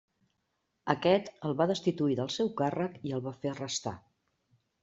Aquest 0.93 1.29
el 1.49 1.53
va 1.59 1.69
destituir 1.73 2.17
del 2.21 2.33
seu 2.39 2.51
càrrec 2.63 2.99
i 3.11 3.17
el 3.19 3.25
va 3.29 3.37
fer 3.45 3.55
arrestar. 3.55 3.99